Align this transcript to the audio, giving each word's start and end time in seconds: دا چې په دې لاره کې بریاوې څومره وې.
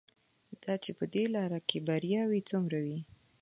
دا 0.63 0.73
چې 0.83 0.91
په 0.99 1.05
دې 1.13 1.23
لاره 1.35 1.59
کې 1.69 1.77
بریاوې 1.87 2.41
څومره 2.49 2.79
وې. 2.85 2.99